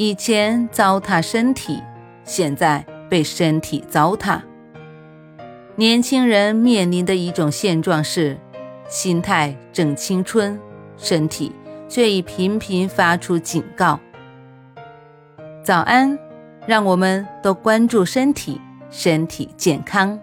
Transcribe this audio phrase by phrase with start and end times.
[0.00, 1.82] 以前糟蹋身体，
[2.22, 4.40] 现在被身体糟蹋。
[5.74, 8.38] 年轻人面临的一种现状是，
[8.88, 10.56] 心态正青春，
[10.96, 11.52] 身体
[11.88, 13.98] 却已频频发出警告。
[15.64, 16.16] 早安，
[16.64, 18.60] 让我们都关注身体，
[18.90, 20.16] 身体健康。